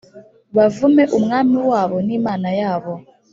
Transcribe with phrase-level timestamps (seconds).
[0.55, 2.93] bavume umwami wabo n’Imana yabo.